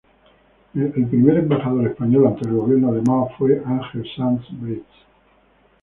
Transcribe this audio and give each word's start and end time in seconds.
El 0.73 0.89
primer 0.91 1.37
embajador 1.37 1.85
español 1.87 2.25
ante 2.25 2.47
el 2.47 2.55
gobierno 2.55 2.91
de 2.91 3.03
Mao 3.03 3.29
fue 3.37 3.61
Ángel 3.63 4.03
Sanz 4.17 4.41
Briz. 4.53 4.81